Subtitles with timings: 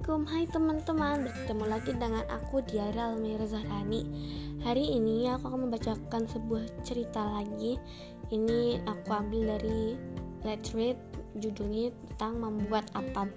[0.00, 4.08] Assalamualaikum, hai teman-teman Bertemu lagi dengan aku Diara Almira Zahrani.
[4.64, 7.76] Hari ini aku akan membacakan sebuah cerita lagi.
[8.32, 10.00] Ini aku ambil dari
[10.40, 10.96] Let's Read
[11.36, 13.28] Judulnya tentang membuat apam.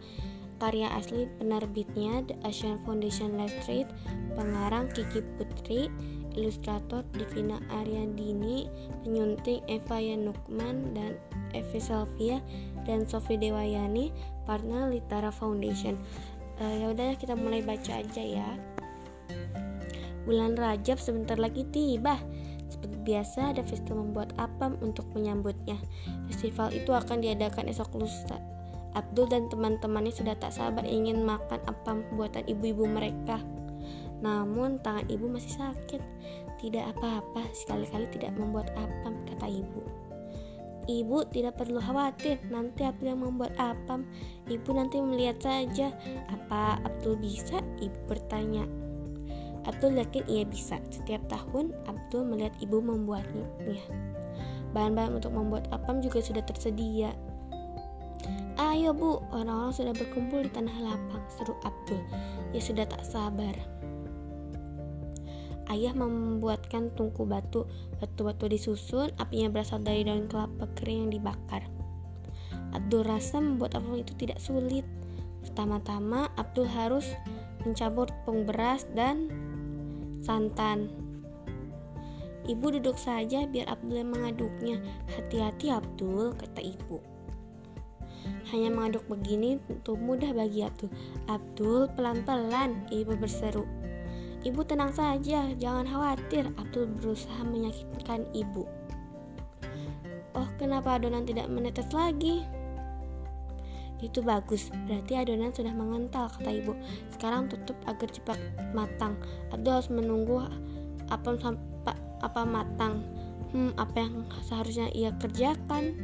[0.55, 3.91] Karya asli penerbitnya The Asian Foundation Let's Read
[4.39, 5.91] Pengarang Kiki Putri
[6.39, 8.71] Ilustrator Divina Aryandini
[9.03, 11.19] Penyunting Eva Yanukman dan
[11.51, 12.39] Evi Salvia
[12.87, 14.15] dan Sofi Dewayani
[14.47, 15.99] partner Litara Foundation
[16.61, 18.49] uh, ya udah kita mulai baca aja ya.
[20.23, 22.19] Bulan Rajab sebentar lagi tiba.
[22.71, 25.77] Seperti biasa ada festival membuat apam untuk menyambutnya.
[26.31, 28.39] Festival itu akan diadakan esok lusa.
[28.93, 33.41] Abdul dan teman-temannya sudah tak sabar ingin makan apam buatan ibu-ibu mereka.
[34.23, 36.01] Namun tangan ibu masih sakit.
[36.61, 39.83] Tidak apa-apa, sekali-kali tidak membuat apam, kata ibu.
[40.83, 44.03] Ibu tidak perlu khawatir, nanti Abdul yang membuat apam.
[44.51, 45.95] Ibu nanti melihat saja.
[46.27, 47.63] Apa Abdul bisa?
[47.79, 48.67] Ibu bertanya.
[49.63, 50.79] Abdul yakin ia bisa.
[50.91, 53.47] Setiap tahun Abdul melihat ibu membuatnya.
[54.75, 57.15] Bahan-bahan untuk membuat apam juga sudah tersedia.
[58.59, 62.01] Ayo bu, orang-orang sudah berkumpul di tanah lapang, seru Abdul.
[62.53, 63.55] Ia sudah tak sabar.
[65.71, 67.63] Ayah membuatkan tungku batu.
[68.01, 71.63] Batu-batu disusun, apinya berasal dari daun kelapa kering yang dibakar.
[72.73, 74.83] Abdul rasa membuat apa pun itu tidak sulit.
[75.45, 77.05] Pertama-tama, Abdul harus
[77.63, 79.29] mencampur tepung beras dan
[80.25, 80.89] santan.
[82.43, 84.83] Ibu duduk saja biar Abdul mengaduknya.
[85.15, 86.99] Hati-hati Abdul, kata ibu.
[88.51, 90.91] Hanya mengaduk begini tentu mudah bagi Abdul.
[91.31, 93.63] Abdul, pelan-pelan, ibu berseru.
[94.43, 96.51] Ibu tenang saja, jangan khawatir.
[96.59, 98.67] Abdul berusaha meyakinkan ibu.
[100.35, 102.43] Oh, kenapa adonan tidak menetes lagi?
[104.03, 106.75] Itu bagus, berarti adonan sudah mengental, kata ibu.
[107.15, 108.35] Sekarang tutup agar cepat
[108.75, 109.15] matang.
[109.55, 110.43] Abdul harus menunggu
[111.07, 112.99] apa sampai apa matang.
[113.55, 115.95] Hmm, apa yang seharusnya ia kerjakan?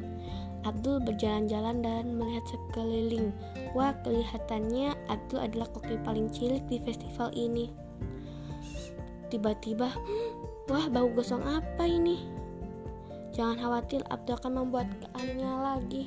[0.63, 3.35] Abdul berjalan-jalan dan melihat sekeliling.
[3.75, 7.88] Wah, kelihatannya Abdul adalah koki paling cilik di festival ini.
[9.29, 9.93] Tiba-tiba,
[10.65, 12.25] wah bau gosong apa ini?
[13.33, 16.03] Jangan khawatir, Abdul akan membuat keannya lagi.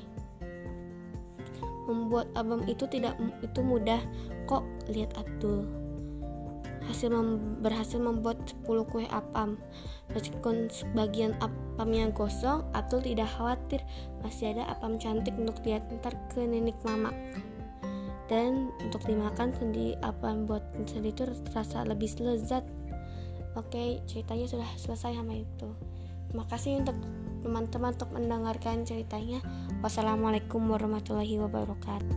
[1.87, 4.03] Membuat album itu tidak itu mudah
[4.51, 5.67] kok, lihat Abdul.
[6.83, 9.55] Hasil mem berhasil membuat 10 kue apam.
[10.11, 13.87] Meskipun sebagian apamnya gosong, Abdul tidak khawatir.
[14.27, 17.15] Masih ada apam cantik untuk diantar ke nenek mama
[18.33, 22.65] dan untuk dimakan sendiri apa buat sendiri itu terasa lebih lezat
[23.53, 25.69] Oke, ceritanya sudah selesai sama itu.
[26.33, 26.97] Terima kasih untuk
[27.45, 29.45] teman-teman untuk mendengarkan ceritanya.
[29.85, 32.17] Wassalamualaikum warahmatullahi wabarakatuh.